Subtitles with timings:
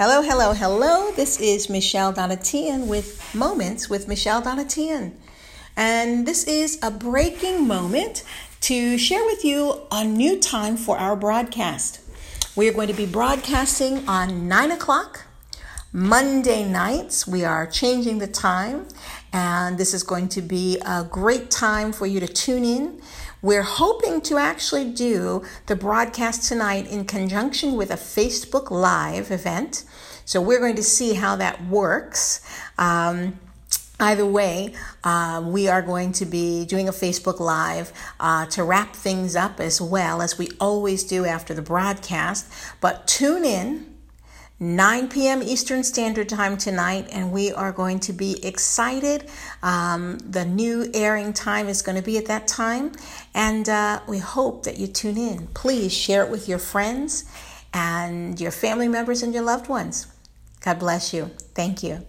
[0.00, 1.10] Hello, hello, hello.
[1.10, 5.10] This is Michelle Donatian with Moments with Michelle Donatian.
[5.76, 8.22] And this is a breaking moment
[8.60, 11.98] to share with you a new time for our broadcast.
[12.54, 15.24] We are going to be broadcasting on 9 o'clock
[15.92, 17.26] Monday nights.
[17.26, 18.86] We are changing the time,
[19.32, 23.00] and this is going to be a great time for you to tune in.
[23.40, 29.84] We're hoping to actually do the broadcast tonight in conjunction with a Facebook Live event.
[30.26, 32.46] So we're going to see how that works.
[32.76, 33.40] Um,
[34.00, 38.94] Either way, uh, we are going to be doing a Facebook Live uh, to wrap
[38.94, 42.46] things up as well as we always do after the broadcast.
[42.80, 43.97] But tune in
[44.60, 45.40] 9 p.m.
[45.40, 49.30] Eastern Standard Time tonight, and we are going to be excited.
[49.62, 52.90] Um, the new airing time is going to be at that time,
[53.34, 55.46] and uh, we hope that you tune in.
[55.48, 57.24] Please share it with your friends
[57.72, 60.08] and your family members and your loved ones.
[60.60, 61.26] God bless you.
[61.54, 62.04] Thank you.